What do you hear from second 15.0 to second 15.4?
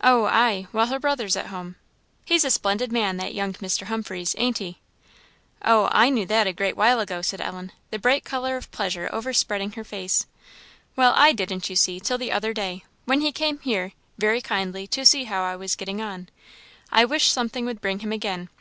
see